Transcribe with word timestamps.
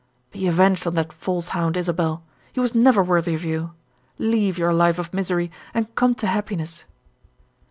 "Be 0.31 0.47
avenged 0.47 0.87
on 0.87 0.95
that 0.95 1.13
false 1.13 1.49
hound, 1.49 1.77
Isabel. 1.77 2.23
He 2.53 2.59
was 2.59 2.73
never 2.73 3.03
worthy 3.03 3.35
of 3.35 3.43
you. 3.45 3.75
Leave 4.17 4.57
your 4.57 4.73
life 4.73 4.97
of 4.97 5.13
misery, 5.13 5.51
and 5.75 5.93
come 5.93 6.15
to 6.15 6.25
happiness." 6.25 6.85